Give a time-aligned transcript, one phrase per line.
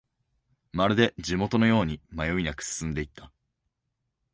[0.71, 3.31] まるで地元のように迷いなく進んでいった